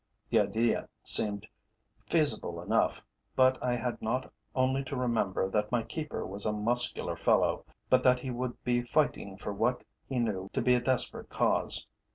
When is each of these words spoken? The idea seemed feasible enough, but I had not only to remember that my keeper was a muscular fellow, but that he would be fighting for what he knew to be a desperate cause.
The 0.31 0.39
idea 0.39 0.89
seemed 1.03 1.45
feasible 2.07 2.59
enough, 2.59 3.03
but 3.35 3.61
I 3.63 3.75
had 3.75 4.01
not 4.01 4.33
only 4.55 4.83
to 4.85 4.95
remember 4.95 5.47
that 5.51 5.71
my 5.71 5.83
keeper 5.83 6.25
was 6.25 6.43
a 6.43 6.51
muscular 6.51 7.15
fellow, 7.15 7.65
but 7.87 8.01
that 8.01 8.21
he 8.21 8.31
would 8.31 8.63
be 8.63 8.81
fighting 8.81 9.37
for 9.37 9.53
what 9.53 9.83
he 10.09 10.17
knew 10.17 10.49
to 10.53 10.61
be 10.63 10.73
a 10.73 10.79
desperate 10.81 11.29
cause. 11.29 11.85